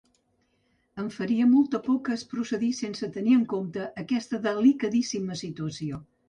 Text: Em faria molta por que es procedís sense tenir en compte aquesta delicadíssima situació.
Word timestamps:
Em 1.01 1.09
faria 1.17 1.45
molta 1.51 1.81
por 1.87 1.99
que 2.07 2.13
es 2.15 2.23
procedís 2.31 2.79
sense 2.85 3.11
tenir 3.19 3.37
en 3.41 3.45
compte 3.53 3.85
aquesta 4.05 4.41
delicadíssima 4.49 5.39
situació. 5.45 6.03